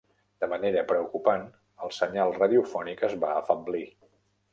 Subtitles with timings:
[0.43, 1.43] De manera preocupant,
[1.87, 3.83] el senyal radiofònic es va afeblir.